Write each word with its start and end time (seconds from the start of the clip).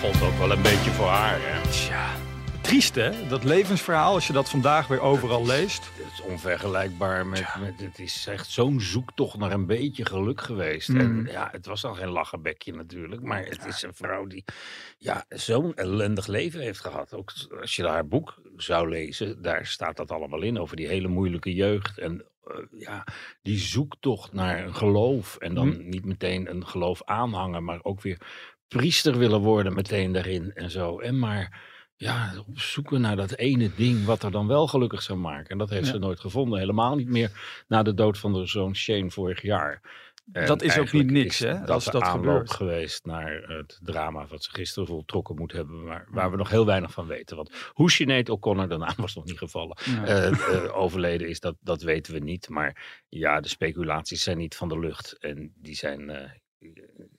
God 0.00 0.22
ook 0.22 0.38
wel 0.38 0.50
een 0.50 0.62
beetje 0.62 0.90
voor 0.90 1.06
haar, 1.06 1.38
hè? 1.40 1.70
Tja, 1.70 2.14
triest 2.62 2.94
hè, 2.94 3.26
dat 3.28 3.44
levensverhaal 3.44 4.14
als 4.14 4.26
je 4.26 4.32
dat 4.32 4.50
vandaag 4.50 4.86
weer 4.86 5.00
overal 5.00 5.46
leest. 5.46 5.90
Het 5.96 6.12
is 6.12 6.22
onvergelijkbaar 6.22 7.26
met, 7.26 7.54
met 7.60 7.80
het 7.80 7.98
is 7.98 8.26
echt 8.26 8.50
zo'n 8.50 8.80
zoektocht 8.80 9.36
naar 9.38 9.52
een 9.52 9.66
beetje 9.66 10.04
geluk 10.04 10.40
geweest. 10.40 10.88
Mm. 10.88 11.00
En 11.00 11.26
ja, 11.30 11.48
het 11.52 11.66
was 11.66 11.80
dan 11.80 11.96
geen 11.96 12.08
lachenbekje 12.08 12.72
natuurlijk, 12.72 13.22
maar 13.22 13.44
het 13.44 13.66
is 13.66 13.82
een 13.82 13.94
vrouw 13.94 14.26
die 14.26 14.44
ja, 14.98 15.24
zo'n 15.28 15.74
ellendig 15.74 16.26
leven 16.26 16.60
heeft 16.60 16.80
gehad. 16.80 17.14
Ook 17.14 17.32
als 17.60 17.76
je 17.76 17.86
haar 17.86 18.06
boek 18.08 18.40
zou 18.56 18.88
lezen, 18.88 19.42
daar 19.42 19.66
staat 19.66 19.96
dat 19.96 20.10
allemaal 20.10 20.42
in 20.42 20.58
over 20.58 20.76
die 20.76 20.88
hele 20.88 21.08
moeilijke 21.08 21.54
jeugd 21.54 21.98
en 21.98 22.24
eh, 22.44 22.54
ja, 22.78 23.06
die 23.42 23.58
zoektocht 23.58 24.32
naar 24.32 24.64
een 24.64 24.74
geloof 24.74 25.36
en 25.36 25.54
dan 25.54 25.66
Mm. 25.68 25.88
niet 25.88 26.04
meteen 26.04 26.50
een 26.50 26.66
geloof 26.66 27.02
aanhangen, 27.04 27.64
maar 27.64 27.78
ook 27.82 28.02
weer 28.02 28.20
priester 28.68 29.18
willen 29.18 29.40
worden 29.40 29.74
meteen 29.74 30.12
daarin 30.12 30.52
en 30.54 30.70
zo. 30.70 30.98
En 30.98 31.18
maar 31.18 31.66
ja, 31.96 32.32
op 32.48 32.58
zoeken 32.58 33.00
naar 33.00 33.16
dat 33.16 33.36
ene 33.36 33.70
ding 33.76 34.04
wat 34.04 34.22
er 34.22 34.30
dan 34.30 34.46
wel 34.46 34.66
gelukkig 34.66 35.02
zou 35.02 35.18
maken. 35.18 35.48
En 35.50 35.58
dat 35.58 35.70
heeft 35.70 35.86
Ja. 35.86 35.92
ze 35.92 35.98
nooit 35.98 36.20
gevonden. 36.20 36.58
Helemaal 36.58 36.94
niet 36.96 37.08
meer 37.08 37.30
na 37.68 37.82
de 37.82 37.94
dood 37.94 38.18
van 38.18 38.32
de 38.32 38.46
zoon 38.46 38.76
Shane 38.76 39.10
vorig 39.10 39.42
jaar. 39.42 40.06
En 40.32 40.46
Dat 40.46 40.62
is 40.62 40.78
ook 40.78 40.92
niet 40.92 41.10
niks, 41.10 41.40
is 41.40 41.46
hè, 41.50 41.58
Dat 41.60 41.70
als 41.70 41.84
de 41.84 41.90
dat 41.90 42.08
gebeurt. 42.08 42.50
geweest 42.52 43.04
naar 43.04 43.32
het 43.46 43.78
drama 43.82 44.26
wat 44.26 44.44
ze 44.44 44.50
gisteren 44.50 44.88
voltrokken 44.88 45.34
moet 45.36 45.52
hebben. 45.52 45.84
Maar 45.84 46.06
waar 46.10 46.30
we 46.30 46.36
nog 46.36 46.50
heel 46.50 46.66
weinig 46.66 46.92
van 46.92 47.06
weten. 47.06 47.36
Want 47.36 47.50
hoe 47.72 47.90
Sinead 47.90 48.28
O'Connor, 48.28 48.68
de 48.68 48.76
naam 48.76 48.94
was 48.96 49.14
nog 49.14 49.24
niet 49.24 49.38
gevallen, 49.38 49.76
Ja. 49.84 50.04
eh, 50.04 50.26
eh, 50.54 50.76
overleden 50.76 51.28
is, 51.28 51.40
dat, 51.40 51.56
dat 51.60 51.82
weten 51.82 52.12
we 52.12 52.18
niet. 52.18 52.48
Maar 52.48 53.02
ja, 53.08 53.40
de 53.40 53.48
speculaties 53.48 54.22
zijn 54.22 54.38
niet 54.38 54.56
van 54.56 54.68
de 54.68 54.78
lucht. 54.78 55.16
En 55.18 55.52
die 55.56 55.74
zijn 55.74 56.10
eh, 56.10 56.30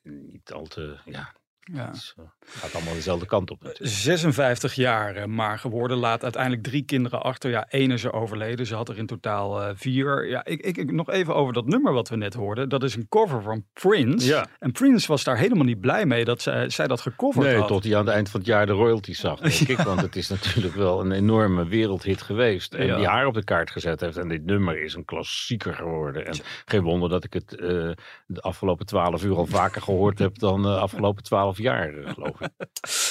niet 0.04 0.52
al 0.52 0.66
te... 0.66 1.00
Ja, 1.06 1.36
Ja. 1.74 1.92
is, 1.92 2.14
eh, 2.18 2.24
gaat 2.48 2.76
allemaal 2.76 2.94
dezelfde 2.94 3.26
kant 3.26 3.52
op 3.52 3.64
natuurlijk. 3.64 3.94
56 3.96 4.74
jaar 4.74 5.16
eh, 5.16 5.26
maar 5.26 5.60
geworden, 5.60 5.98
laat 5.98 6.24
uiteindelijk 6.24 6.64
drie 6.64 6.84
kinderen 6.84 7.22
achter. 7.22 7.50
Ja, 7.50 7.66
één 7.70 7.92
is 7.92 8.04
er 8.04 8.14
overleden, 8.14 8.66
ze 8.66 8.76
had 8.76 8.90
er 8.90 8.98
in 8.98 9.06
totaal 9.06 9.62
eh, 9.62 9.70
vier. 9.76 10.28
Ja, 10.30 10.46
ik, 10.46 10.62
ik, 10.62 10.78
ik- 10.78 10.92
nog 10.92 11.10
even 11.10 11.36
over 11.36 11.54
dat 11.54 11.66
nummer 11.66 11.94
wat 11.94 12.10
we 12.10 12.16
net 12.16 12.34
hoorden. 12.34 12.70
Dat 12.70 12.84
is 12.84 12.96
een 12.96 13.08
cover 13.10 13.42
van 13.42 13.66
Prince. 13.74 14.28
Ja. 14.28 14.46
En 14.60 14.72
Prince 14.72 15.08
was 15.08 15.24
daar 15.24 15.38
helemaal 15.38 15.66
niet 15.66 15.80
blij 15.80 16.06
mee 16.06 16.26
dat 16.26 16.42
zij, 16.42 16.70
zij 16.70 16.88
dat 16.88 17.02
gecoverd 17.02 17.46
Nee, 17.46 17.56
had. 17.58 17.68
tot 17.68 17.84
hij 17.84 17.96
aan 17.98 18.06
het 18.06 18.14
eind 18.16 18.30
van 18.30 18.40
het 18.40 18.50
jaar 18.50 18.66
de 18.66 18.72
royalties 18.72 19.20
zag, 19.20 19.40
denk 19.40 19.70
ik. 19.80 19.86
Want 19.86 20.02
het 20.02 20.16
is 20.16 20.30
natuurlijk 20.30 20.76
wel 20.76 21.00
een 21.02 21.12
enorme 21.12 21.66
wereldhit 21.68 22.22
geweest. 22.22 22.74
En 22.74 22.86
Ja. 22.86 22.96
die 22.98 23.08
haar 23.08 23.26
op 23.26 23.34
de 23.34 23.44
kaart 23.44 23.72
gezet 23.72 24.00
heeft. 24.00 24.18
En 24.18 24.28
dit 24.28 24.46
nummer 24.46 24.82
is 24.84 24.94
een 24.94 25.06
klassieker 25.06 25.74
geworden. 25.74 26.26
En 26.26 26.36
geen 26.66 26.82
wonder 26.84 27.10
dat 27.10 27.24
ik 27.24 27.34
het 27.34 27.56
eh, 27.56 27.68
de 28.26 28.42
afgelopen 28.42 28.86
twaalf 28.86 29.24
uur 29.24 29.36
al 29.36 29.46
vaker 29.46 29.82
gehoord 29.82 30.20
heb 30.20 30.40
dan 30.40 30.62
de 30.62 30.78
afgelopen 30.78 31.24
twaalf 31.24 31.58
jaar, 31.60 31.94
geloof 32.08 32.42
ik. 32.42 32.50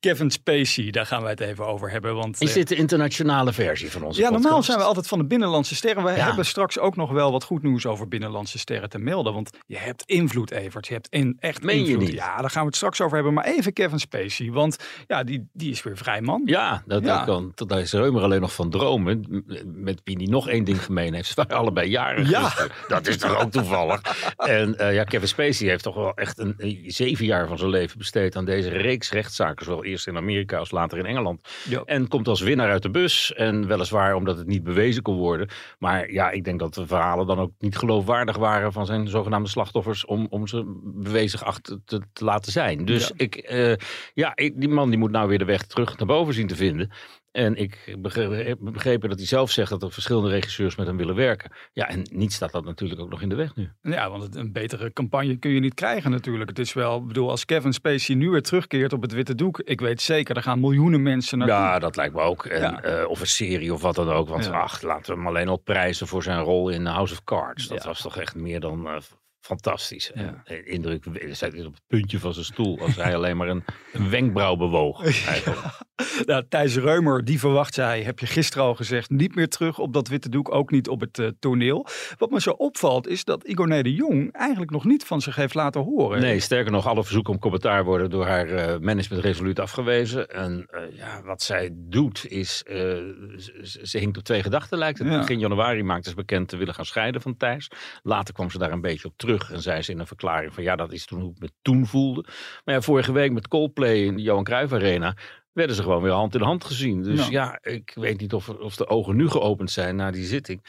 Kevin 0.00 0.30
Spacey, 0.30 0.90
daar 0.90 1.06
gaan 1.06 1.22
wij 1.22 1.30
het 1.30 1.40
even 1.40 1.66
over 1.66 1.90
hebben. 1.90 2.14
Want, 2.14 2.40
Is 2.40 2.48
eh, 2.48 2.54
dit 2.54 2.68
de 2.68 2.74
internationale 2.74 3.52
versie 3.52 3.90
van 3.90 4.02
onze 4.02 4.20
ja, 4.20 4.24
normaal 4.30 4.42
podcast? 4.48 4.66
zijn 4.66 4.78
we 4.78 4.84
altijd 4.84 5.06
van 5.06 5.18
de 5.18 5.24
binnenlandse 5.24 5.74
sterren. 5.74 6.04
We 6.04 6.10
Ja. 6.10 6.26
hebben 6.26 6.44
straks 6.46 6.78
ook 6.78 6.96
nog 6.96 7.10
wel 7.10 7.32
wat 7.32 7.44
goed 7.44 7.62
nieuws 7.62 7.86
over 7.86 8.08
binnenlandse 8.08 8.58
sterren 8.58 8.88
te 8.88 8.98
melden. 8.98 9.32
Want 9.32 9.50
je 9.66 9.76
hebt 9.78 10.02
invloed, 10.06 10.50
Evert. 10.50 10.86
Je 10.86 10.92
hebt 10.92 11.06
in, 11.08 11.36
echt 11.40 11.62
Meen 11.62 11.78
je 11.82 11.84
invloed. 11.88 12.00
niet? 12.08 12.12
Ja, 12.12 12.40
daar 12.40 12.50
gaan 12.50 12.60
we 12.62 12.66
het 12.66 12.76
straks 12.76 13.00
over 13.00 13.14
hebben. 13.14 13.34
Maar 13.34 13.44
even 13.44 13.72
Kevin 13.72 13.98
Spacey. 13.98 14.50
Want 14.50 14.76
ja, 15.06 15.24
die, 15.24 15.48
die 15.52 15.70
is 15.70 15.82
weer 15.82 15.96
vrij 15.96 16.20
man. 16.20 16.42
Ja, 16.44 16.82
dat, 16.86 17.04
Ja. 17.04 17.24
kan. 17.24 17.52
Dat- 17.54 17.68
Daar 17.68 17.80
is 17.80 17.92
Reumer 17.92 18.22
alleen 18.22 18.40
nog 18.40 18.54
van 18.54 18.70
dromen. 18.70 19.44
Met 19.66 20.00
wie 20.04 20.18
die 20.18 20.28
nog 20.28 20.48
één 20.48 20.64
ding 20.64 20.84
gemeen 20.84 21.14
heeft. 21.14 21.28
Ze 21.30 21.34
waren 21.34 21.56
allebei 21.56 21.88
jaren 21.88 22.28
Ja. 22.28 22.40
gisteren. 22.42 22.70
Dat 22.88 23.06
is 23.06 23.16
toch 23.16 23.40
ook 23.42 23.50
toevallig. 23.50 24.00
En 24.36 24.78
eh, 24.78 24.94
ja, 24.94 25.04
Kevin 25.04 25.28
Spacey 25.28 25.68
heeft 25.68 25.82
toch 25.82 25.94
wel 25.94 26.14
echt 26.14 26.38
een, 26.38 26.54
een 26.58 26.82
zeven 26.86 27.24
jaar 27.24 27.48
van 27.48 27.58
zijn 27.58 27.70
leven 27.70 27.98
besteed 27.98 28.36
aan 28.36 28.44
deze 28.44 28.68
reeks 28.68 29.10
rechtszaken. 29.10 29.64
Zowel 29.64 29.88
eerst 29.90 30.06
in 30.06 30.16
Amerika 30.16 30.58
als 30.58 30.70
later 30.70 30.98
in 30.98 31.06
Engeland. 31.06 31.48
Ja. 31.68 31.82
En 31.84 32.08
komt 32.08 32.28
als 32.28 32.40
winnaar 32.40 32.70
uit 32.70 32.82
de 32.82 32.90
bus. 32.90 33.32
En 33.32 33.66
weliswaar 33.66 34.14
omdat 34.14 34.36
het 34.38 34.46
niet 34.46 34.64
bewezen 34.64 35.02
kon 35.02 35.16
worden. 35.16 35.48
Maar 35.78 36.12
ja, 36.12 36.30
ik 36.30 36.44
denk 36.44 36.58
dat 36.58 36.74
de 36.74 36.86
verhalen 36.86 37.26
dan 37.26 37.38
ook 37.38 37.52
niet 37.58 37.76
geloofwaardig 37.76 38.36
waren 38.36 38.72
van 38.72 38.86
zijn 38.86 39.08
zogenaamde 39.08 39.48
slachtoffers. 39.48 40.04
Om, 40.04 40.26
om 40.30 40.46
ze 40.46 40.80
bewezen 40.84 41.38
geacht 41.38 41.64
te, 41.84 42.02
te 42.12 42.24
laten 42.24 42.52
zijn. 42.52 42.84
Dus 42.84 43.08
Ja. 43.08 43.14
ik, 43.16 43.36
eh, 43.36 43.72
ja, 44.14 44.32
ik, 44.36 44.60
die 44.60 44.68
man 44.68 44.90
die 44.90 44.98
moet 44.98 45.10
nou 45.10 45.28
weer 45.28 45.38
de 45.38 45.44
weg 45.44 45.62
terug 45.66 45.98
naar 45.98 46.06
boven 46.06 46.34
zien 46.34 46.46
te 46.46 46.56
vinden. 46.56 46.90
En 47.32 47.56
ik 47.56 47.96
begre- 47.98 48.34
heb 48.34 48.58
begrepen 48.60 49.08
dat 49.08 49.18
hij 49.18 49.26
zelf 49.26 49.50
zegt 49.50 49.70
dat 49.70 49.82
er 49.82 49.92
verschillende 49.92 50.28
regisseurs 50.28 50.76
met 50.76 50.86
hem 50.86 50.96
willen 50.96 51.14
werken. 51.14 51.52
Ja, 51.72 51.88
en 51.88 52.06
niets 52.12 52.34
staat 52.34 52.52
dat 52.52 52.64
natuurlijk 52.64 53.00
ook 53.00 53.10
nog 53.10 53.22
in 53.22 53.28
de 53.28 53.34
weg 53.34 53.54
nu. 53.54 53.68
Ja, 53.82 54.10
want 54.10 54.34
een 54.36 54.52
betere 54.52 54.92
campagne 54.92 55.36
kun 55.36 55.50
je 55.50 55.60
niet 55.60 55.74
krijgen 55.74 56.10
natuurlijk. 56.10 56.48
Het 56.48 56.58
is 56.58 56.72
wel, 56.72 56.98
ik 56.98 57.06
bedoel, 57.06 57.30
als 57.30 57.44
Kevin 57.44 57.72
Spacey 57.72 58.14
nu 58.14 58.30
weer 58.30 58.42
terugkeert 58.42 58.92
op 58.92 59.02
het 59.02 59.12
witte 59.12 59.34
doek. 59.34 59.60
Ik 59.60 59.80
weet 59.80 60.00
zeker, 60.02 60.36
er 60.36 60.42
gaan 60.42 60.60
miljoenen 60.60 61.02
mensen 61.02 61.38
naartoe. 61.38 61.56
Ja, 61.56 61.78
dat 61.78 61.96
lijkt 61.96 62.14
me 62.14 62.20
ook. 62.20 62.44
En, 62.44 62.60
Ja. 62.60 62.82
eh, 62.82 63.08
of 63.08 63.20
een 63.20 63.26
serie 63.26 63.72
of 63.72 63.82
wat 63.82 63.94
dan 63.94 64.08
ook. 64.10 64.28
Want 64.28 64.44
Ja. 64.44 64.50
ach, 64.60 64.82
laten 64.82 65.10
we 65.12 65.18
hem 65.18 65.26
alleen 65.28 65.48
al 65.48 65.56
prijzen 65.58 66.06
voor 66.06 66.22
zijn 66.22 66.40
rol 66.40 66.68
in 66.68 66.86
House 66.86 67.12
of 67.12 67.24
Cards. 67.24 67.68
Dat 67.68 67.82
Ja. 67.82 67.88
was 67.88 68.00
toch 68.02 68.16
echt 68.16 68.34
meer 68.34 68.60
dan 68.60 68.86
eh, 68.86 68.96
fantastisch. 69.40 70.10
Ja. 70.14 70.42
En, 70.44 70.66
indruk, 70.66 71.04
hij 71.12 71.34
zat 71.34 71.66
op 71.66 71.74
het 71.74 71.82
puntje 71.86 72.18
van 72.18 72.32
zijn 72.32 72.44
stoel. 72.44 72.80
Als 72.80 72.96
hij 72.96 73.16
alleen 73.16 73.36
maar 73.36 73.48
een, 73.48 73.64
een 73.92 74.10
wenkbrauw 74.10 74.56
bewoog. 74.56 75.04
eigenlijk. 75.26 75.88
Nou, 76.26 76.44
Thijs 76.48 76.76
Reumer, 76.76 77.24
die 77.24 77.38
verwacht 77.38 77.74
zij, 77.74 78.02
heb 78.02 78.18
je 78.18 78.26
gisteren 78.26 78.64
al 78.64 78.74
gezegd, 78.74 79.10
niet 79.10 79.34
meer 79.34 79.48
terug 79.48 79.78
op 79.78 79.92
dat 79.92 80.08
witte 80.08 80.28
doek, 80.28 80.54
ook 80.54 80.70
niet 80.70 80.88
op 80.88 81.00
het 81.00 81.18
eh, 81.18 81.28
toneel. 81.38 81.86
Wat 82.18 82.30
me 82.30 82.40
zo 82.40 82.50
opvalt 82.50 83.08
is 83.08 83.24
dat 83.24 83.44
Igor 83.44 83.82
de 83.82 83.94
Jong 83.94 84.32
eigenlijk 84.32 84.70
nog 84.70 84.84
niet 84.84 85.04
van 85.04 85.20
zich 85.20 85.36
heeft 85.36 85.54
laten 85.54 85.80
horen. 85.80 86.20
Nee, 86.20 86.40
sterker 86.40 86.72
nog, 86.72 86.86
alle 86.86 87.04
verzoeken 87.04 87.32
om 87.32 87.38
commentaar 87.38 87.84
worden 87.84 88.10
door 88.10 88.26
haar 88.26 88.48
eh, 88.48 88.78
management 88.80 89.24
resoluut 89.24 89.58
afgewezen. 89.60 90.28
En 90.28 90.66
eh, 90.70 90.96
ja, 90.96 91.22
wat 91.22 91.42
zij 91.42 91.70
doet 91.72 92.26
is, 92.28 92.58
ze, 92.58 93.78
ze 93.82 93.98
hinkt 93.98 94.16
op 94.16 94.24
twee 94.24 94.42
gedachten 94.42 94.78
lijkt 94.78 94.98
het. 94.98 95.08
Ja. 95.08 95.18
Begin 95.18 95.38
januari 95.38 95.82
maakte 95.82 96.08
ze 96.08 96.14
bekend 96.14 96.48
te 96.48 96.56
willen 96.56 96.74
gaan 96.74 96.84
scheiden 96.84 97.20
van 97.20 97.36
Thijs. 97.36 97.70
Later 98.02 98.34
kwam 98.34 98.50
ze 98.50 98.58
daar 98.58 98.72
een 98.72 98.80
beetje 98.80 99.08
op 99.08 99.14
terug 99.16 99.29
en 99.38 99.62
zei 99.62 99.82
ze 99.82 99.92
in 99.92 99.98
een 99.98 100.06
verklaring 100.06 100.54
van 100.54 100.62
ja, 100.62 100.76
dat 100.76 100.92
is 100.92 101.04
toen 101.06 101.20
hoe 101.20 101.30
ik 101.30 101.38
me 101.38 101.50
toen 101.62 101.86
voelde. 101.86 102.24
Maar 102.64 102.74
ja, 102.74 102.80
vorige 102.80 103.12
week 103.12 103.32
met 103.32 103.48
Coldplay 103.48 103.96
in 103.96 104.16
de 104.16 104.22
Johan 104.22 104.44
Cruijff 104.44 104.72
Arena 104.72 105.16
werden 105.52 105.76
ze 105.76 105.82
gewoon 105.82 106.02
weer 106.02 106.12
hand 106.12 106.34
in 106.34 106.40
hand 106.40 106.64
gezien. 106.64 107.02
Dus 107.02 107.28
Ja. 107.28 107.58
ja, 107.62 107.72
ik 107.72 107.92
weet 107.94 108.20
niet 108.20 108.32
of, 108.32 108.48
of 108.48 108.76
de 108.76 108.86
ogen 108.88 109.16
nu 109.16 109.28
geopend 109.28 109.70
zijn 109.70 109.96
na 109.96 110.10
die 110.10 110.24
zitting. 110.24 110.64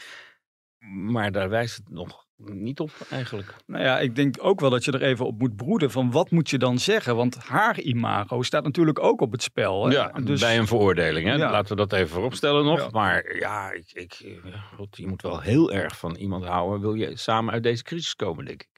Maar 0.94 1.32
daar 1.32 1.48
wijst 1.48 1.76
het 1.76 1.90
nog 1.90 2.21
niet 2.44 2.80
op 2.80 2.90
eigenlijk. 3.10 3.54
Nou 3.66 3.84
ja, 3.84 3.98
ik 3.98 4.16
denk 4.16 4.36
ook 4.38 4.60
wel 4.60 4.70
dat 4.70 4.84
je 4.84 4.92
er 4.92 5.02
even 5.02 5.26
op 5.26 5.38
moet 5.38 5.56
broeden 5.56 5.90
van 5.90 6.10
wat 6.10 6.30
moet 6.30 6.50
je 6.50 6.58
dan 6.58 6.78
zeggen? 6.78 7.16
Want 7.16 7.36
haar 7.36 7.80
imago 7.80 8.42
staat 8.42 8.64
natuurlijk 8.64 8.98
ook 9.02 9.20
op 9.20 9.32
het 9.32 9.42
spel. 9.42 9.86
Hè? 9.86 9.92
Ja, 9.92 10.12
dus, 10.24 10.40
bij 10.40 10.58
een 10.58 10.66
veroordeling. 10.66 11.26
Hè? 11.26 11.34
Ja. 11.34 11.50
Laten 11.50 11.76
we 11.76 11.86
dat 11.86 11.92
even 11.92 12.08
vooropstellen 12.08 12.64
nog. 12.64 12.78
Ja. 12.80 12.88
Maar 12.90 13.36
ja, 13.36 13.72
ik, 13.72 13.90
ik, 13.92 14.40
God, 14.76 14.96
je 14.96 15.06
moet 15.06 15.22
wel 15.22 15.40
heel 15.40 15.72
erg 15.72 15.98
van 15.98 16.14
iemand 16.16 16.44
houden. 16.44 16.80
Wil 16.80 16.94
je 16.94 17.16
samen 17.16 17.52
uit 17.52 17.62
deze 17.62 17.82
crisis 17.82 18.14
komen, 18.14 18.44
denk 18.44 18.62
ik. 18.62 18.68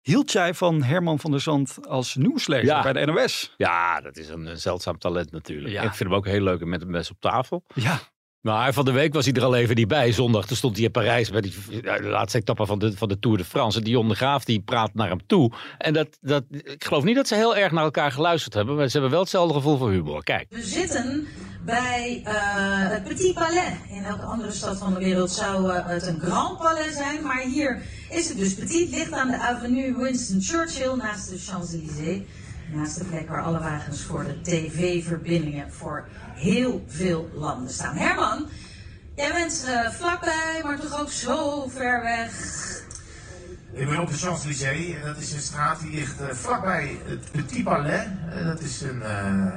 Hield 0.00 0.32
jij 0.32 0.54
van 0.54 0.82
Herman 0.82 1.18
van 1.18 1.30
der 1.30 1.40
Zand 1.40 1.86
als 1.88 2.14
nieuwslezer 2.14 2.66
Ja. 2.66 2.82
bij 2.82 2.92
de 2.92 3.12
NOS? 3.12 3.54
Ja, 3.56 4.00
dat 4.00 4.16
is 4.16 4.28
een, 4.28 4.46
een 4.46 4.58
zeldzaam 4.58 4.98
talent 4.98 5.30
natuurlijk. 5.30 5.74
Ja. 5.74 5.82
Ik 5.82 5.92
vind 5.92 6.08
hem 6.08 6.18
ook 6.18 6.26
heel 6.26 6.40
leuk 6.40 6.64
met 6.64 6.82
een 6.82 6.90
mes 6.90 7.10
op 7.10 7.20
tafel. 7.20 7.64
Ja, 7.74 7.98
Maar 8.40 8.72
van 8.72 8.84
de 8.84 8.92
week 8.92 9.14
was 9.14 9.24
hij 9.24 9.34
er 9.34 9.44
al 9.44 9.54
even 9.54 9.74
niet 9.74 9.88
bij. 9.88 10.12
Zondag 10.12 10.46
toen 10.46 10.56
stond 10.56 10.76
hij 10.76 10.84
in 10.84 10.90
Parijs 10.90 11.30
bij 11.30 11.40
die, 11.40 11.54
de 11.80 12.02
laatste 12.02 12.38
etappe 12.38 12.66
van 12.66 12.78
de, 12.78 12.96
van 12.96 13.08
de 13.08 13.18
Tour 13.18 13.38
de 13.38 13.44
France. 13.44 13.78
En 13.78 13.84
Dion 13.84 14.08
de 14.08 14.14
Graaf 14.14 14.44
die 14.44 14.60
praat 14.60 14.94
naar 14.94 15.08
hem 15.08 15.26
toe. 15.26 15.52
En 15.78 15.92
dat, 15.92 16.18
dat, 16.20 16.44
ik 16.50 16.84
geloof 16.84 17.04
niet 17.04 17.16
dat 17.16 17.28
ze 17.28 17.34
heel 17.34 17.56
erg 17.56 17.72
naar 17.72 17.84
elkaar 17.84 18.12
geluisterd 18.12 18.54
hebben. 18.54 18.76
Maar 18.76 18.86
ze 18.86 18.92
hebben 18.92 19.10
wel 19.10 19.20
hetzelfde 19.20 19.54
gevoel 19.54 19.76
voor 19.76 19.90
humor. 19.90 20.24
Kijk. 20.24 20.46
We 20.50 20.62
zitten 20.62 21.26
bij 21.64 22.20
eh, 22.24 22.32
het 22.90 23.04
Petit 23.04 23.34
Palais. 23.34 23.74
In 23.90 24.04
elke 24.04 24.24
andere 24.24 24.52
stad 24.52 24.78
van 24.78 24.94
de 24.94 24.98
wereld 24.98 25.30
zou 25.30 25.70
eh, 25.70 25.86
het 25.86 26.06
een 26.06 26.20
Grand 26.20 26.58
Palais 26.58 26.94
zijn. 26.96 27.22
Maar 27.22 27.40
hier 27.40 27.82
is 28.10 28.28
het 28.28 28.38
dus 28.38 28.54
Petit. 28.54 28.90
Ligt 28.90 29.12
aan 29.12 29.30
de 29.30 29.38
avenue 29.38 29.96
Winston 29.96 30.40
Churchill 30.40 30.94
naast 30.96 31.28
de 31.28 31.38
Champs-Élysées. 31.38 32.22
Naast 32.72 32.98
de 32.98 33.04
plek 33.04 33.28
waar 33.28 33.42
alle 33.42 33.58
wagens 33.58 34.02
voor 34.02 34.24
de 34.24 34.40
tv-verbindingen 34.40 35.72
voor 35.72 36.08
heel 36.34 36.84
veel 36.86 37.30
landen 37.34 37.70
staan. 37.70 37.96
Herman, 37.96 38.48
Jij 39.16 39.32
bent 39.32 39.64
eh, 39.68 39.90
vlakbij, 39.90 40.60
maar 40.62 40.80
toch 40.80 41.00
ook 41.00 41.10
zo 41.10 41.68
ver 41.68 42.02
weg. 42.02 42.32
Ik 43.76 43.88
ben 43.88 44.00
op 44.00 44.08
de 44.08 44.16
Champs-Élysées 44.16 44.94
en 44.94 45.06
dat 45.06 45.16
is 45.16 45.32
een 45.32 45.40
straat 45.40 45.80
die 45.80 45.90
ligt 45.90 46.20
uh, 46.20 46.26
vlakbij 46.26 46.96
het 47.04 47.28
Petit 47.32 47.64
Palais. 47.64 48.06
Uh, 48.38 48.46
dat 48.46 48.60
is 48.60 48.80
een, 48.80 48.96
uh, 48.96 49.04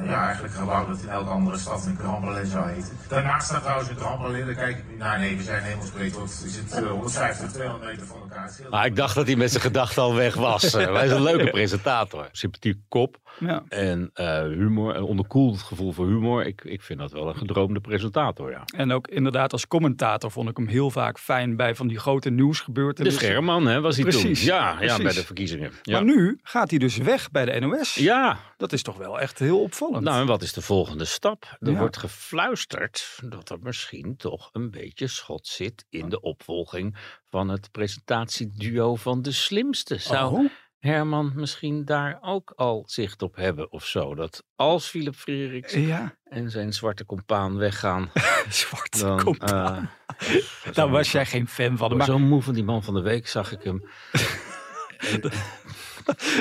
ja, 0.05 0.25
eigenlijk 0.25 0.53
een 0.53 0.59
gebouw 0.59 0.87
dat 0.87 1.01
in 1.01 1.09
elke 1.09 1.29
andere 1.29 1.57
stad 1.57 1.85
een 1.85 1.97
Grand 1.97 2.25
Palais 2.25 2.49
zou 2.49 2.69
heten. 2.69 2.89
Daarnaast 3.07 3.47
staat 3.47 3.61
trouwens 3.61 3.89
een 3.89 3.97
Grand 3.97 4.21
Palais, 4.21 4.45
daar 4.45 4.55
kijk 4.55 4.77
ik 4.77 4.83
nu 4.89 4.97
naar. 4.97 5.19
Nee, 5.19 5.37
we 5.37 5.43
zijn 5.43 5.63
hemelsbreed, 5.63 6.15
want 6.15 6.43
is 6.45 6.55
het 6.55 6.87
150, 6.87 7.51
200 7.51 7.91
meter 7.91 8.05
van 8.05 8.17
elkaar. 8.19 8.51
Maar 8.69 8.85
ik 8.85 8.95
dacht 8.95 9.15
dat 9.15 9.25
hij 9.27 9.35
met 9.35 9.49
zijn 9.49 9.63
gedachten 9.63 10.01
al 10.01 10.15
weg 10.15 10.35
was. 10.35 10.73
Hij 10.73 11.05
is 11.05 11.11
een 11.11 11.23
leuke 11.23 11.49
presentator. 11.59 12.27
Sympathiek 12.31 12.77
kop 12.87 13.17
ja. 13.39 13.63
en 13.69 14.11
humor, 14.57 14.95
een 14.95 15.03
onderkoeld 15.03 15.61
gevoel 15.61 15.91
voor 15.91 16.07
humor. 16.07 16.45
Ik, 16.45 16.61
ik 16.63 16.81
vind 16.81 16.99
dat 16.99 17.11
wel 17.11 17.27
een 17.27 17.37
gedroomde 17.37 17.79
presentator, 17.79 18.51
ja. 18.51 18.63
En 18.65 18.91
ook 18.91 19.07
inderdaad 19.07 19.51
als 19.51 19.67
commentator 19.67 20.31
vond 20.31 20.49
ik 20.49 20.57
hem 20.57 20.67
heel 20.67 20.91
vaak 20.91 21.19
fijn 21.19 21.55
bij 21.55 21.75
van 21.75 21.87
die 21.87 21.99
grote 21.99 22.29
nieuwsgebeurtenissen. 22.29 23.21
De 23.21 23.27
scherman, 23.27 23.67
hè, 23.67 23.81
was 23.81 23.97
hij 23.97 24.08
Precies. 24.09 24.43
Ja, 24.43 24.75
Precies. 24.75 24.97
ja, 24.97 25.03
bij 25.03 25.13
de 25.13 25.23
verkiezingen. 25.23 25.71
Ja. 25.81 25.93
Maar 25.93 26.03
nu 26.03 26.39
gaat 26.43 26.69
hij 26.69 26.79
dus 26.79 26.97
weg 26.97 27.31
bij 27.31 27.45
de 27.45 27.59
NOS. 27.59 27.95
Ja. 27.95 28.39
Dat 28.57 28.73
is 28.73 28.81
toch 28.81 28.97
wel 28.97 29.19
echt 29.19 29.39
heel 29.39 29.61
opvallend. 29.61 30.03
Nou, 30.03 30.21
en 30.21 30.27
wat 30.27 30.41
is 30.41 30.53
de 30.53 30.61
volgende 30.61 31.05
stap? 31.05 31.57
Er 31.59 31.77
wordt 31.77 31.97
gefluisterd 31.97 33.19
dat 33.25 33.49
er 33.49 33.59
misschien 33.61 34.15
toch 34.17 34.49
een 34.51 34.71
beetje 34.71 35.07
schot 35.07 35.47
zit 35.47 35.85
in 35.89 36.09
de 36.09 36.21
opvolging 36.21 36.97
van 37.29 37.49
het 37.49 37.71
presentatieduo 37.71 38.95
van 38.95 39.21
de 39.21 39.31
slimste. 39.31 39.97
Zou 39.97 40.33
oh. 40.33 40.49
Herman 40.79 41.31
misschien 41.35 41.85
daar 41.85 42.17
ook 42.21 42.53
al 42.55 42.83
zicht 42.87 43.21
op 43.21 43.35
hebben 43.35 43.71
of 43.71 43.85
zo? 43.85 44.15
Dat 44.15 44.43
als 44.55 44.87
Philip 44.87 45.15
Frederiks 45.15 45.73
ja. 45.73 46.15
en 46.23 46.49
zijn 46.49 46.73
zwarte 46.73 47.05
compaan 47.05 47.57
weggaan. 47.57 48.11
zwarte 48.49 48.99
dan, 48.99 49.23
compaan. 49.23 49.83
Uh, 49.83 49.89
Daar 50.73 50.89
was 50.89 51.11
jij 51.11 51.25
geen 51.25 51.47
fan 51.47 51.77
van. 51.77 51.97
Maar... 51.97 52.05
Zo 52.05 52.19
moe 52.19 52.41
van 52.41 52.53
die 52.53 52.63
man 52.63 52.83
van 52.83 52.93
de 52.93 53.01
week 53.01 53.27
zag 53.27 53.51
ik 53.51 53.63
hem. 53.63 53.83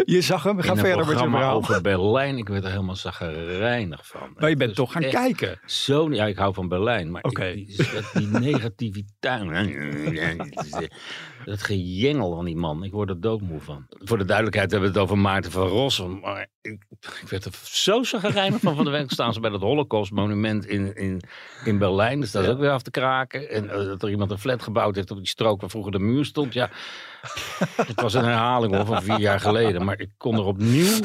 je 0.04 0.20
zag 0.20 0.42
hem, 0.42 0.60
ga 0.60 0.76
verder 0.76 1.06
met 1.06 1.18
je 1.18 1.28
verhaal. 1.28 1.56
over 1.56 1.80
Berlijn, 1.80 2.38
ik 2.38 2.48
werd 2.48 2.64
er 2.64 2.70
helemaal 2.70 2.96
zagrijnig 2.96 4.06
van. 4.06 4.34
Maar 4.36 4.48
je 4.48 4.56
bent 4.56 4.74
toch 4.74 4.92
gaan 4.92 5.02
kijken? 5.02 5.60
Zo, 5.66 6.10
ja, 6.10 6.26
ik 6.26 6.36
hou 6.36 6.54
van 6.54 6.68
Berlijn, 6.68 7.10
maar 7.10 7.22
okay. 7.22 7.52
ik, 7.52 7.66
die, 7.66 7.86
die, 8.14 8.26
negativiteit, 8.50 9.08
dat 11.44 11.62
gejengel 11.62 12.34
van 12.34 12.44
die 12.44 12.56
man, 12.56 12.84
ik 12.84 12.92
word 12.92 13.10
er 13.10 13.20
doodmoe 13.20 13.60
van. 13.60 13.86
Voor 13.88 14.18
de 14.18 14.24
duidelijkheid 14.24 14.70
hebben 14.70 14.92
we 14.92 14.98
het 14.98 15.04
over 15.04 15.18
Maarten 15.18 15.50
van 15.50 15.66
Rossum, 15.66 16.20
maar 16.20 16.46
ik, 16.72 16.82
ik 17.22 17.28
werd 17.28 17.44
er 17.44 17.52
zo 17.62 18.02
zagrijnig 18.02 18.60
van 18.60 18.76
van 18.76 18.84
de 18.84 18.90
week 18.90 19.10
staan 19.10 19.32
ze 19.32 19.40
bij 19.40 19.50
dat 19.50 19.60
Holocaust 19.60 20.12
monument 20.12 20.66
in, 20.66 20.96
in, 20.96 21.20
in 21.64 21.78
Berlijn, 21.78 22.20
dus 22.20 22.30
dat 22.30 22.42
is 22.42 22.48
ook 22.48 22.58
weer 22.58 22.70
af 22.70 22.82
te 22.82 22.90
kraken. 22.90 23.50
En 23.50 23.64
uh, 23.64 23.70
dat 23.70 24.02
er 24.02 24.10
iemand 24.10 24.30
een 24.30 24.38
flat 24.38 24.62
gebouwd 24.62 24.94
heeft 24.94 25.10
op 25.10 25.16
die 25.16 25.26
strook 25.26 25.60
waar 25.60 25.70
vroeger 25.70 25.92
de 25.92 25.98
muur 25.98 26.24
stond, 26.24 26.52
ja... 26.52 26.70
Het 27.76 28.00
was 28.00 28.14
een 28.14 28.24
herhaling 28.24 28.74
hoor, 28.74 28.86
van 28.86 29.02
vier 29.02 29.18
jaar 29.18 29.40
geleden. 29.40 29.84
Maar 29.84 30.00
ik 30.00 30.10
kon 30.16 30.34
er 30.34 30.44
opnieuw 30.44 30.98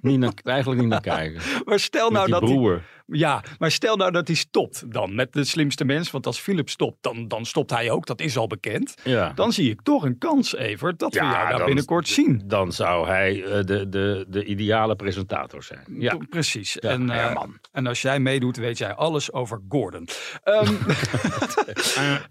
niet 0.00 0.18
naar, 0.18 0.32
eigenlijk 0.44 0.80
niet 0.80 0.90
naar 0.90 1.00
kijken. 1.00 1.42
Maar 1.64 1.80
stel 1.80 2.10
nou 2.10 2.30
dat 2.30 2.40
broer. 2.40 2.82
Ja, 3.06 3.42
maar 3.58 3.70
stel 3.70 3.96
nou 3.96 4.10
dat 4.10 4.26
hij 4.26 4.36
stopt 4.36 4.92
dan 4.92 5.14
met 5.14 5.32
de 5.32 5.44
slimste 5.44 5.84
mens. 5.84 6.10
Want 6.10 6.26
als 6.26 6.40
Philip 6.40 6.68
stopt, 6.68 6.96
dan, 7.00 7.28
dan 7.28 7.44
stopt 7.44 7.70
hij 7.70 7.90
ook. 7.90 8.06
Dat 8.06 8.20
is 8.20 8.36
al 8.36 8.46
bekend. 8.46 8.94
Ja. 9.02 9.32
Dan 9.34 9.52
zie 9.52 9.70
ik 9.70 9.82
toch 9.82 10.04
een 10.04 10.18
kans, 10.18 10.56
Evert, 10.56 10.98
dat 10.98 11.14
we 11.14 11.20
jou 11.20 11.48
daar 11.48 11.64
binnenkort 11.64 12.08
zien. 12.08 12.42
Dan 12.44 12.72
zou 12.72 13.06
hij 13.06 13.34
uh, 13.34 13.46
de, 13.64 13.88
de, 13.88 14.26
de 14.28 14.44
ideale 14.44 14.96
presentator 14.96 15.62
zijn. 15.62 15.84
Ja. 15.98 16.16
Precies. 16.28 16.78
en, 16.78 17.08
uh, 17.08 17.42
en 17.72 17.86
als 17.86 18.02
jij 18.02 18.20
meedoet, 18.20 18.56
weet 18.56 18.78
jij 18.78 18.94
alles 18.94 19.32
over 19.32 19.60
Gordon. 19.68 20.08
Um, 20.44 20.78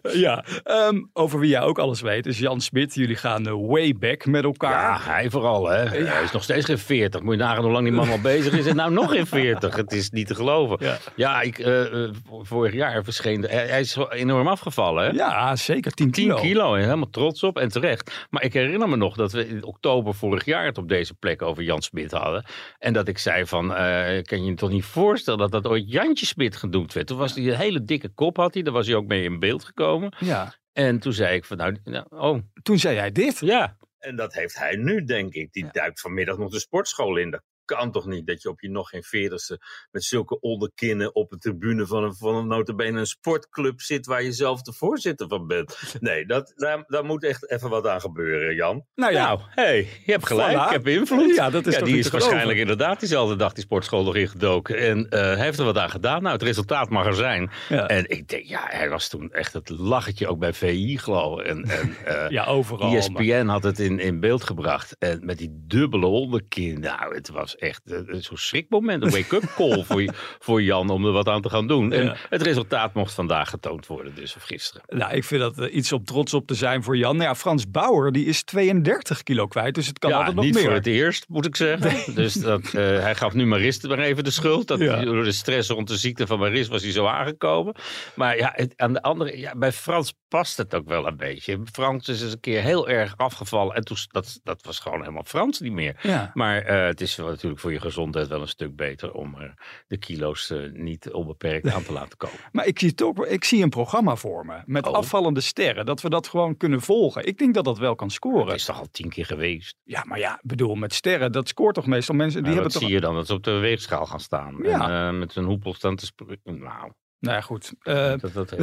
ja, 0.25 0.45
um, 0.89 1.09
over 1.13 1.39
wie 1.39 1.49
jij 1.49 1.61
ook 1.61 1.79
alles 1.79 2.01
weet 2.01 2.25
is 2.25 2.39
Jan 2.39 2.61
Smit. 2.61 2.95
Jullie 2.95 3.15
gaan 3.15 3.47
uh, 3.47 3.53
way 3.67 3.93
back 3.93 4.25
met 4.25 4.43
elkaar. 4.43 4.71
Ja, 4.71 5.11
hij 5.11 5.29
vooral. 5.29 5.69
Hè. 5.69 5.89
Hij 5.89 6.23
is 6.23 6.31
nog 6.31 6.43
steeds 6.43 6.65
geen 6.65 6.77
40. 6.77 7.21
Moet 7.21 7.33
je 7.33 7.39
nagaan 7.39 7.63
hoe 7.63 7.71
lang 7.71 7.83
die 7.83 7.93
man 7.93 8.09
al 8.09 8.21
bezig 8.21 8.53
is. 8.53 8.65
En 8.65 8.75
nou 8.75 8.91
nog 8.91 9.11
geen 9.11 9.27
40. 9.27 9.75
Het 9.75 9.91
is 9.91 10.09
niet 10.09 10.27
te 10.27 10.35
geloven. 10.35 10.62
Ja, 10.79 10.97
ja 11.15 11.41
ik, 11.41 11.57
uh, 11.57 12.09
vorig 12.41 12.73
jaar 12.73 13.03
verscheen. 13.03 13.41
Hij, 13.41 13.79
is 13.79 13.97
enorm 14.09 14.47
afgevallen. 14.47 15.03
Hè? 15.03 15.09
Ja, 15.11 15.55
zeker. 15.55 15.91
10 15.91 16.11
kilo. 16.11 16.35
10 16.35 16.43
kilo. 16.43 16.73
Helemaal 16.73 17.09
trots 17.09 17.43
op 17.43 17.57
en 17.57 17.69
terecht. 17.69 18.25
Maar 18.29 18.43
ik 18.43 18.53
herinner 18.53 18.89
me 18.89 18.95
nog 18.95 19.15
dat 19.15 19.31
we 19.31 19.47
in 19.47 19.63
oktober 19.63 20.13
vorig 20.13 20.45
jaar 20.45 20.65
het 20.65 20.77
op 20.77 20.89
deze 20.89 21.13
plek 21.13 21.41
over 21.41 21.63
Jan 21.63 21.81
Smit 21.81 22.11
hadden. 22.11 22.45
En 22.79 22.93
dat 22.93 23.07
ik 23.07 23.17
zei 23.17 23.45
van, 23.45 23.65
uh, 23.65 23.77
kan 24.21 24.43
je 24.43 24.43
je 24.43 24.53
toch 24.53 24.69
niet 24.69 24.85
voorstellen 24.85 25.39
dat 25.39 25.51
dat 25.51 25.67
ooit 25.67 25.91
Jantje 25.91 26.25
Smit 26.25 26.55
genoemd 26.55 26.93
werd? 26.93 27.07
Toen 27.07 27.17
was 27.17 27.35
hij 27.35 27.47
een 27.47 27.55
hele 27.55 27.83
dikke 27.83 28.09
kop 28.09 28.37
had 28.37 28.53
hij. 28.53 28.63
Daar 28.63 28.73
was 28.73 28.87
hij 28.87 28.95
ook 28.95 29.07
mee 29.07 29.23
in 29.23 29.39
beeld 29.39 29.63
gekomen. 29.63 30.15
Ja. 30.19 30.53
En 30.73 30.99
toen 30.99 31.13
zei 31.13 31.35
ik 31.35 31.45
van, 31.45 31.57
nou, 31.57 31.77
nou 31.83 32.05
oh. 32.09 32.39
Toen 32.61 32.79
zei 32.79 32.95
jij 32.95 33.11
dit? 33.11 33.39
Ja. 33.39 33.77
En 33.97 34.15
dat 34.15 34.33
heeft 34.33 34.57
hij 34.57 34.75
nu, 34.75 35.03
denk 35.03 35.33
ik. 35.33 35.51
Die 35.51 35.67
duikt 35.71 36.01
vanmiddag 36.01 36.37
nog 36.37 36.51
de 36.51 36.59
sportschool 36.59 37.17
in. 37.17 37.31
Dat 37.31 37.41
kan 37.65 37.91
toch 37.91 38.05
niet 38.05 38.27
dat 38.27 38.41
je 38.41 38.49
op 38.49 38.61
je 38.61 38.69
nog 38.69 38.89
geen 38.89 39.03
veertigste 39.03 39.59
met 39.91 40.03
zulke 40.03 40.39
onderkinnen 40.39 41.15
op 41.15 41.31
een 41.31 41.39
tribune 41.39 41.87
van 41.87 42.03
een, 42.03 42.15
van 42.15 42.35
een 42.35 42.47
notabene 42.47 42.99
een 42.99 43.05
sportclub 43.05 43.81
zit 43.81 44.05
waar 44.05 44.23
je 44.23 44.31
zelf 44.31 44.61
de 44.61 44.73
voorzitter 44.73 45.27
van 45.27 45.47
bent. 45.47 45.77
Nee, 45.99 46.25
dat, 46.25 46.53
daar, 46.55 46.83
daar 46.87 47.05
moet 47.05 47.23
echt 47.23 47.49
even 47.49 47.69
wat 47.69 47.87
aan 47.87 48.01
gebeuren, 48.01 48.55
Jan. 48.55 48.85
Nou 48.95 49.13
ja. 49.13 49.25
Nou, 49.25 49.39
hey, 49.45 49.87
je 50.05 50.11
hebt 50.11 50.27
gelijk, 50.27 50.63
ik 50.63 50.69
heb 50.69 50.87
invloed. 50.87 51.35
Ja, 51.35 51.49
dat 51.49 51.65
is 51.67 51.75
ja, 51.75 51.81
die 51.81 51.97
is 51.97 52.09
waarschijnlijk 52.09 52.59
inderdaad 52.59 52.99
diezelfde 52.99 53.35
dag 53.35 53.53
die 53.53 53.63
sportschool 53.63 54.03
nog 54.03 54.15
ingedoken. 54.15 54.77
En 54.77 54.97
uh, 54.97 55.09
hij 55.09 55.43
heeft 55.43 55.59
er 55.59 55.65
wat 55.65 55.77
aan 55.77 55.89
gedaan. 55.89 56.21
Nou, 56.21 56.33
het 56.33 56.43
resultaat 56.43 56.89
mag 56.89 57.05
er 57.05 57.15
zijn. 57.15 57.51
Ja. 57.69 57.87
En 57.87 58.09
ik 58.09 58.27
denk, 58.27 58.45
ja, 58.45 58.65
hij 58.69 58.89
was 58.89 59.09
toen 59.09 59.31
echt 59.31 59.53
het 59.53 59.69
lachetje 59.69 60.27
ook 60.27 60.39
bij 60.39 60.53
VI, 60.53 60.97
geloof 60.97 61.39
ik. 61.39 61.45
En, 61.45 61.63
en 61.63 61.95
uh, 62.07 62.29
ja, 62.37 62.45
overal. 62.45 62.95
ESPN 62.95 63.45
had 63.45 63.63
het 63.63 63.79
in, 63.79 63.99
in 63.99 64.19
beeld 64.19 64.43
gebracht. 64.43 64.95
En 64.99 65.25
met 65.25 65.37
die 65.37 65.63
dubbele 65.67 66.05
onderkin, 66.05 66.79
nou, 66.79 67.15
het 67.15 67.29
was 67.29 67.52
echt 67.55 67.81
zo'n 68.07 68.37
schrikmoment, 68.37 69.03
een 69.03 69.11
wake-up 69.11 69.53
call 69.55 69.83
voor, 69.83 70.13
voor 70.39 70.61
Jan 70.61 70.89
om 70.89 71.05
er 71.05 71.11
wat 71.11 71.27
aan 71.27 71.41
te 71.41 71.49
gaan 71.49 71.67
doen. 71.67 71.93
En 71.93 72.17
het 72.29 72.41
resultaat 72.41 72.93
mocht 72.93 73.13
vandaag 73.13 73.49
getoond 73.49 73.87
worden, 73.87 74.15
dus 74.15 74.35
of 74.35 74.43
gisteren. 74.43 74.83
Nou, 74.87 75.13
ik 75.13 75.23
vind 75.23 75.41
dat 75.41 75.59
uh, 75.59 75.75
iets 75.75 75.91
om 75.91 76.03
trots 76.03 76.33
op 76.33 76.47
te 76.47 76.55
zijn 76.55 76.83
voor 76.83 76.97
Jan. 76.97 77.15
Nou 77.15 77.29
ja, 77.29 77.35
Frans 77.35 77.71
Bauer, 77.71 78.11
die 78.11 78.25
is 78.25 78.43
32 78.43 79.23
kilo 79.23 79.47
kwijt, 79.47 79.75
dus 79.75 79.87
het 79.87 79.99
kan 79.99 80.13
altijd 80.13 80.35
nog 80.35 80.43
meer. 80.43 80.53
niet 80.53 80.63
voor 80.63 80.73
het 80.73 80.87
eerst, 80.87 81.25
moet 81.27 81.45
ik 81.45 81.55
zeggen. 81.55 82.15
Dus 82.15 82.33
dat, 82.33 82.61
uh, 82.65 82.73
hij 82.73 83.15
gaf 83.15 83.33
nu 83.33 83.45
Marist 83.45 83.87
maar 83.87 83.99
even 83.99 84.23
de 84.23 84.31
schuld. 84.31 84.67
Dat 84.67 84.79
ja. 84.79 85.01
Door 85.03 85.23
de 85.23 85.31
stress 85.31 85.69
rond 85.69 85.87
de 85.87 85.97
ziekte 85.97 86.27
van 86.27 86.39
Marist 86.39 86.69
was 86.69 86.83
hij 86.83 86.91
zo 86.91 87.05
aangekomen. 87.05 87.75
Maar 88.15 88.37
ja, 88.37 88.51
het, 88.55 88.73
aan 88.75 88.93
de 88.93 89.01
andere, 89.01 89.39
ja, 89.39 89.55
bij 89.55 89.71
Frans 89.71 90.13
past 90.27 90.57
het 90.57 90.75
ook 90.75 90.87
wel 90.87 91.07
een 91.07 91.17
beetje. 91.17 91.59
Frans 91.71 92.07
is 92.07 92.21
eens 92.21 92.31
een 92.31 92.39
keer 92.39 92.61
heel 92.61 92.89
erg 92.89 93.13
afgevallen 93.17 93.75
en 93.75 93.83
toen, 93.83 93.97
dat, 94.07 94.39
dat 94.43 94.65
was 94.65 94.79
gewoon 94.79 94.99
helemaal 94.99 95.23
Frans 95.23 95.59
niet 95.59 95.71
meer. 95.71 95.95
Ja. 96.01 96.31
Maar 96.33 96.63
uh, 96.63 96.85
het 96.85 97.01
is 97.01 97.17
natuurlijk 97.43 97.61
voor 97.61 97.71
je 97.71 97.79
gezondheid 97.79 98.27
wel 98.27 98.41
een 98.41 98.47
stuk 98.47 98.75
beter 98.75 99.13
om 99.13 99.35
er 99.35 99.53
de 99.87 99.97
kilo's 99.97 100.49
uh, 100.49 100.71
niet 100.73 101.11
onbeperkt 101.11 101.73
aan 101.73 101.83
te 101.83 101.91
laten 101.99 102.17
komen. 102.17 102.37
Maar 102.51 102.65
ik 102.65 102.79
zie, 102.79 102.93
toch, 102.93 103.25
ik 103.25 103.43
zie 103.43 103.63
een 103.63 103.69
programma 103.69 104.15
voor 104.15 104.45
me 104.45 104.61
met 104.65 104.87
oh. 104.87 104.93
afvallende 104.93 105.41
sterren. 105.41 105.85
Dat 105.85 106.01
we 106.01 106.09
dat 106.09 106.27
gewoon 106.27 106.57
kunnen 106.57 106.81
volgen. 106.81 107.25
Ik 107.25 107.37
denk 107.37 107.53
dat 107.53 107.65
dat 107.65 107.77
wel 107.77 107.95
kan 107.95 108.09
scoren. 108.09 108.45
Dat 108.45 108.55
is 108.55 108.65
toch 108.65 108.79
al 108.79 108.87
tien 108.91 109.09
keer 109.09 109.25
geweest? 109.25 109.75
Ja, 109.83 110.03
maar 110.03 110.19
ja, 110.19 110.39
bedoel, 110.41 110.75
met 110.75 110.93
sterren, 110.93 111.31
dat 111.31 111.47
scoort 111.47 111.75
toch 111.75 111.87
meestal 111.87 112.15
mensen. 112.15 112.43
Die 112.43 112.53
maar 112.53 112.61
hebben 112.61 112.71
wat 112.71 112.81
toch... 112.81 112.89
zie 112.89 112.99
je 112.99 113.05
dan? 113.05 113.15
Dat 113.15 113.27
ze 113.27 113.33
op 113.33 113.43
de 113.43 113.51
weegschaal 113.51 114.05
gaan 114.05 114.19
staan. 114.19 114.57
Ja. 114.61 114.89
En 114.89 115.13
uh, 115.13 115.19
met 115.19 115.33
hun 115.33 115.45
hoepel 115.45 115.73
staan 115.73 115.95
te 115.95 116.05
spreken. 116.05 116.59
Nou, 116.59 116.91
nou 117.23 117.35
ja, 117.35 117.41
goed. 117.41 117.73
Uh, 117.83 118.13
dat, 118.19 118.33
dat 118.33 118.49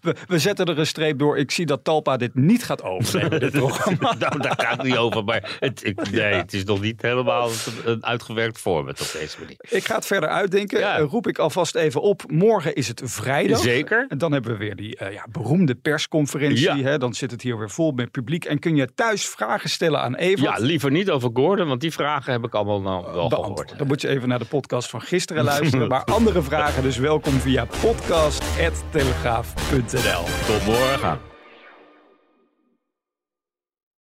we, 0.00 0.14
we, 0.26 0.38
zetten 0.38 0.66
er 0.66 0.78
een 0.78 0.86
streep 0.86 1.18
door. 1.18 1.38
Ik 1.38 1.50
zie 1.50 1.66
dat 1.66 1.84
Talpa 1.84 2.16
dit 2.16 2.34
niet 2.34 2.64
gaat 2.64 2.82
overnemen, 2.82 3.40
dit 3.40 3.52
programma. 3.62 4.14
nou, 4.18 4.38
daar 4.40 4.54
gaat 4.56 4.76
het 4.76 4.86
niet 4.86 4.96
over. 4.96 5.24
Maar 5.24 5.56
het, 5.60 5.84
ik, 5.84 6.10
nee, 6.10 6.34
het 6.34 6.52
is 6.52 6.64
nog 6.64 6.80
niet 6.80 7.02
helemaal 7.02 7.50
een 7.84 8.04
uitgewerkt 8.04 8.58
format 8.58 9.00
op 9.00 9.20
deze 9.20 9.36
manier. 9.40 9.56
Ik 9.68 9.84
ga 9.84 9.94
het 9.94 10.06
verder 10.06 10.28
uitdenken. 10.28 10.78
Ja. 10.78 11.00
Uh, 11.00 11.06
roep 11.10 11.26
ik 11.26 11.38
alvast 11.38 11.74
even 11.74 12.00
op. 12.00 12.30
Morgen 12.30 12.74
is 12.74 12.88
het 12.88 13.02
vrijdag. 13.04 13.58
Zeker. 13.58 14.06
En 14.08 14.18
dan 14.18 14.32
hebben 14.32 14.52
we 14.52 14.58
weer 14.58 14.76
die 14.76 14.98
uh, 15.02 15.12
ja, 15.12 15.26
beroemde 15.30 15.74
persconferentie. 15.74 16.76
Ja. 16.76 16.76
Hè? 16.76 16.98
Dan 16.98 17.14
zit 17.14 17.30
het 17.30 17.42
hier 17.42 17.58
weer 17.58 17.70
vol 17.70 17.92
met 17.92 18.10
publiek. 18.10 18.44
En 18.44 18.58
kun 18.58 18.76
je 18.76 18.94
thuis 18.94 19.28
vragen 19.28 19.70
stellen 19.70 20.00
aan 20.00 20.14
Evert. 20.14 20.58
Ja, 20.58 20.64
liever 20.64 20.90
niet 20.90 21.10
over 21.10 21.30
Gordon, 21.32 21.68
want 21.68 21.80
die 21.80 21.92
vragen 21.92 22.32
heb 22.32 22.44
ik 22.44 22.54
allemaal 22.54 22.80
nou 22.80 23.12
wel 23.12 23.28
gehoord. 23.28 23.78
Dan 23.78 23.86
moet 23.86 24.00
je 24.00 24.08
even 24.08 24.28
naar 24.28 24.38
de 24.38 24.44
podcast 24.44 24.90
van 24.90 25.00
gisteren 25.00 25.44
luisteren. 25.44 25.88
maar 25.88 26.04
andere 26.04 26.42
vragen 26.42 26.82
dus 26.82 26.96
welkom 26.96 27.32
via 27.32 27.66
podcast.telegraaf.nl. 27.80 30.24
Tot 30.46 30.66
morgen. 30.66 31.33